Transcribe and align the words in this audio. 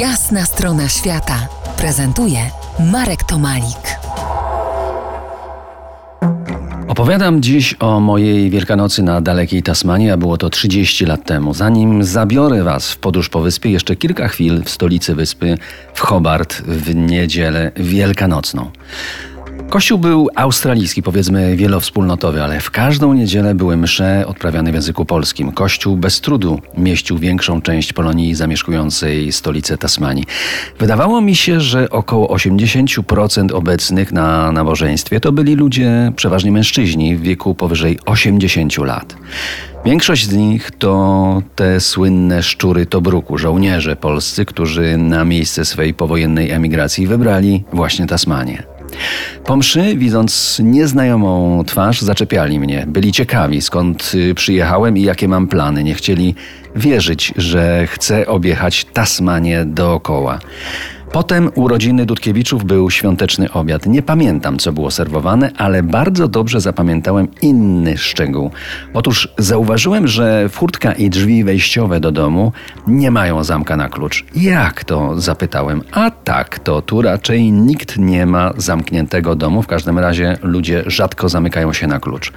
Jasna 0.00 0.44
strona 0.44 0.88
świata 0.88 1.48
prezentuje 1.76 2.38
Marek 2.92 3.24
Tomalik. 3.24 3.98
Opowiadam 6.88 7.42
dziś 7.42 7.74
o 7.80 8.00
mojej 8.00 8.50
Wielkanocy 8.50 9.02
na 9.02 9.20
dalekiej 9.20 9.62
Tasmanii, 9.62 10.10
a 10.10 10.16
było 10.16 10.38
to 10.38 10.50
30 10.50 11.06
lat 11.06 11.24
temu. 11.24 11.54
Zanim 11.54 12.04
zabiorę 12.04 12.62
Was 12.62 12.92
w 12.92 12.96
podróż 12.96 13.28
po 13.28 13.40
wyspie, 13.40 13.70
jeszcze 13.70 13.96
kilka 13.96 14.28
chwil 14.28 14.62
w 14.64 14.70
stolicy 14.70 15.14
wyspy, 15.14 15.58
w 15.94 16.00
Hobart, 16.00 16.54
w 16.54 16.94
niedzielę 16.94 17.72
wielkanocną. 17.76 18.70
Kościół 19.70 19.98
był 19.98 20.28
australijski, 20.34 21.02
powiedzmy 21.02 21.56
wielowspólnotowy, 21.56 22.42
ale 22.42 22.60
w 22.60 22.70
każdą 22.70 23.14
niedzielę 23.14 23.54
były 23.54 23.76
msze 23.76 24.26
odprawiane 24.26 24.70
w 24.70 24.74
języku 24.74 25.04
polskim. 25.04 25.52
Kościół 25.52 25.96
bez 25.96 26.20
trudu 26.20 26.60
mieścił 26.76 27.18
większą 27.18 27.62
część 27.62 27.92
Polonii 27.92 28.34
zamieszkującej 28.34 29.32
stolicę 29.32 29.78
Tasmanii. 29.78 30.24
Wydawało 30.78 31.20
mi 31.20 31.36
się, 31.36 31.60
że 31.60 31.90
około 31.90 32.36
80% 32.36 33.54
obecnych 33.54 34.12
na 34.12 34.52
nabożeństwie 34.52 35.20
to 35.20 35.32
byli 35.32 35.54
ludzie, 35.54 36.12
przeważnie 36.16 36.52
mężczyźni 36.52 37.16
w 37.16 37.20
wieku 37.20 37.54
powyżej 37.54 37.98
80 38.06 38.78
lat. 38.78 39.16
Większość 39.84 40.28
z 40.28 40.32
nich 40.32 40.70
to 40.70 41.42
te 41.54 41.80
słynne 41.80 42.42
szczury 42.42 42.86
Tobruku, 42.86 43.38
żołnierze 43.38 43.96
polscy, 43.96 44.44
którzy 44.44 44.96
na 44.96 45.24
miejsce 45.24 45.64
swej 45.64 45.94
powojennej 45.94 46.50
emigracji 46.50 47.06
wybrali 47.06 47.64
właśnie 47.72 48.06
Tasmanię. 48.06 48.75
Po 49.44 49.56
mszy, 49.56 49.96
widząc 49.96 50.60
nieznajomą 50.64 51.64
twarz, 51.66 52.00
zaczepiali 52.02 52.60
mnie. 52.60 52.84
Byli 52.86 53.12
ciekawi, 53.12 53.62
skąd 53.62 54.12
y, 54.14 54.34
przyjechałem 54.34 54.96
i 54.96 55.02
jakie 55.02 55.28
mam 55.28 55.48
plany. 55.48 55.84
Nie 55.84 55.94
chcieli 55.94 56.34
wierzyć, 56.76 57.32
że 57.36 57.86
chcę 57.86 58.26
objechać 58.26 58.84
Tasmanię 58.84 59.64
dookoła. 59.64 60.38
Potem 61.12 61.50
urodziny 61.54 62.06
Dudkiewiczów 62.06 62.64
był 62.64 62.90
świąteczny 62.90 63.52
obiad. 63.52 63.86
Nie 63.86 64.02
pamiętam, 64.02 64.58
co 64.58 64.72
było 64.72 64.90
serwowane, 64.90 65.50
ale 65.56 65.82
bardzo 65.82 66.28
dobrze 66.28 66.60
zapamiętałem 66.60 67.28
inny 67.42 67.98
szczegół. 67.98 68.50
Otóż 68.94 69.28
zauważyłem, 69.38 70.08
że 70.08 70.48
furtka 70.48 70.92
i 70.92 71.10
drzwi 71.10 71.44
wejściowe 71.44 72.00
do 72.00 72.12
domu 72.12 72.52
nie 72.86 73.10
mają 73.10 73.44
zamka 73.44 73.76
na 73.76 73.88
klucz. 73.88 74.24
Jak 74.36 74.84
to? 74.84 75.20
zapytałem. 75.20 75.82
A 75.92 76.10
tak, 76.10 76.58
to 76.58 76.82
tu 76.82 77.02
raczej 77.02 77.52
nikt 77.52 77.98
nie 77.98 78.26
ma 78.26 78.52
zamkniętego 78.56 79.36
domu. 79.36 79.62
W 79.62 79.66
każdym 79.66 79.98
razie 79.98 80.38
ludzie 80.42 80.82
rzadko 80.86 81.28
zamykają 81.28 81.72
się 81.72 81.86
na 81.86 82.00
klucz. 82.00 82.32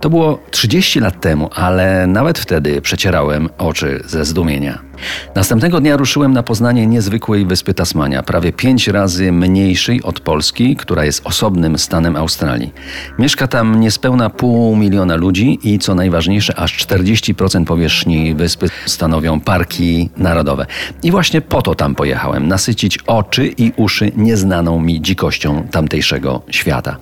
To 0.00 0.10
było 0.10 0.38
30 0.50 1.00
lat 1.00 1.20
temu, 1.20 1.50
ale 1.54 2.06
nawet 2.06 2.38
wtedy 2.38 2.80
przecierałem 2.80 3.48
oczy 3.58 4.02
ze 4.06 4.24
zdumienia. 4.24 4.83
Następnego 5.34 5.80
dnia 5.80 5.96
ruszyłem 5.96 6.32
na 6.32 6.42
poznanie 6.42 6.86
niezwykłej 6.86 7.46
wyspy 7.46 7.74
Tasmania, 7.74 8.22
prawie 8.22 8.52
pięć 8.52 8.88
razy 8.88 9.32
mniejszej 9.32 10.02
od 10.02 10.20
Polski, 10.20 10.76
która 10.76 11.04
jest 11.04 11.26
osobnym 11.26 11.78
stanem 11.78 12.16
Australii. 12.16 12.72
Mieszka 13.18 13.46
tam 13.46 13.80
niespełna 13.80 14.30
pół 14.30 14.76
miliona 14.76 15.16
ludzi 15.16 15.58
i 15.62 15.78
co 15.78 15.94
najważniejsze, 15.94 16.58
aż 16.58 16.86
40% 16.86 17.64
powierzchni 17.64 18.34
wyspy 18.34 18.70
stanowią 18.86 19.40
parki 19.40 20.10
narodowe. 20.16 20.66
I 21.02 21.10
właśnie 21.10 21.40
po 21.40 21.62
to 21.62 21.74
tam 21.74 21.94
pojechałem, 21.94 22.48
nasycić 22.48 22.98
oczy 23.06 23.46
i 23.46 23.72
uszy 23.76 24.12
nieznaną 24.16 24.80
mi 24.80 25.02
dzikością 25.02 25.68
tamtejszego 25.70 26.42
świata. 26.50 26.96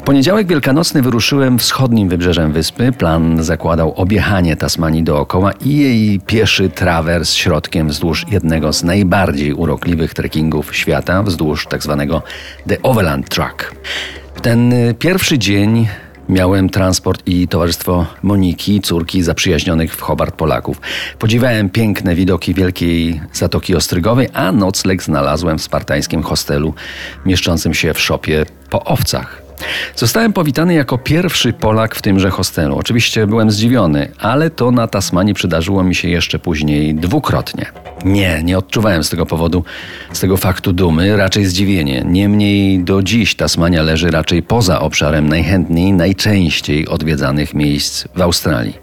W 0.00 0.02
poniedziałek 0.02 0.46
wielkanocny 0.46 1.02
wyruszyłem 1.02 1.58
wschodnim 1.58 2.08
wybrzeżem 2.08 2.52
wyspy. 2.52 2.92
Plan 2.92 3.44
zakładał 3.44 3.94
objechanie 3.94 4.56
Tasmanii 4.56 5.02
dookoła 5.02 5.52
i 5.52 5.76
jej 5.76 6.20
pieszy 6.20 6.68
trawers 6.68 7.32
środkiem 7.34 7.88
wzdłuż 7.88 8.26
jednego 8.30 8.72
z 8.72 8.82
najbardziej 8.82 9.52
urokliwych 9.52 10.14
trekkingów 10.14 10.76
świata, 10.76 11.22
wzdłuż 11.22 11.66
tzw. 11.70 12.06
Tak 12.10 12.22
The 12.68 12.82
Overland 12.82 13.28
Track. 13.28 13.74
W 14.34 14.40
ten 14.40 14.74
pierwszy 14.98 15.38
dzień 15.38 15.88
Miałem 16.28 16.70
transport 16.70 17.22
i 17.26 17.48
towarzystwo 17.48 18.06
Moniki, 18.22 18.80
córki 18.80 19.22
zaprzyjaźnionych 19.22 19.96
w 19.96 20.00
Hobart 20.00 20.34
Polaków. 20.34 20.80
Podziwiałem 21.18 21.70
piękne 21.70 22.14
widoki 22.14 22.54
wielkiej 22.54 23.20
Zatoki 23.32 23.76
Ostrygowej, 23.76 24.28
a 24.32 24.52
nocleg 24.52 25.02
znalazłem 25.02 25.58
w 25.58 25.62
spartańskim 25.62 26.22
hostelu 26.22 26.74
mieszczącym 27.26 27.74
się 27.74 27.94
w 27.94 28.00
szopie 28.00 28.46
po 28.70 28.84
owcach. 28.84 29.49
Zostałem 29.96 30.32
powitany 30.32 30.74
jako 30.74 30.98
pierwszy 30.98 31.52
Polak 31.52 31.94
w 31.94 32.02
tymże 32.02 32.30
hostelu. 32.30 32.76
Oczywiście 32.76 33.26
byłem 33.26 33.50
zdziwiony, 33.50 34.08
ale 34.18 34.50
to 34.50 34.70
na 34.70 34.86
Tasmanii 34.86 35.34
przydarzyło 35.34 35.84
mi 35.84 35.94
się 35.94 36.08
jeszcze 36.08 36.38
później 36.38 36.94
dwukrotnie. 36.94 37.66
Nie, 38.04 38.42
nie 38.42 38.58
odczuwałem 38.58 39.04
z 39.04 39.10
tego 39.10 39.26
powodu, 39.26 39.64
z 40.12 40.20
tego 40.20 40.36
faktu 40.36 40.72
dumy, 40.72 41.16
raczej 41.16 41.44
zdziwienie. 41.44 42.02
Niemniej 42.06 42.84
do 42.84 43.02
dziś 43.02 43.34
Tasmania 43.34 43.82
leży 43.82 44.10
raczej 44.10 44.42
poza 44.42 44.80
obszarem 44.80 45.28
najchętniej, 45.28 45.92
najczęściej 45.92 46.88
odwiedzanych 46.88 47.54
miejsc 47.54 48.04
w 48.14 48.20
Australii. 48.20 48.78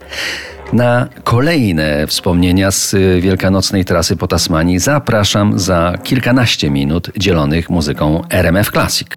Na 0.74 1.08
kolejne 1.24 2.08
wspomnienia 2.08 2.72
z 2.72 2.96
wielkanocnej 3.22 3.86
trasy 3.86 4.16
po 4.16 4.28
Tasmanii 4.28 4.80
zapraszam 4.80 5.60
za 5.60 5.98
kilkanaście 6.04 6.70
minut 6.70 7.12
dzielonych 7.18 7.70
muzyką 7.70 8.22
RMF 8.30 8.72
Classic. 8.72 9.17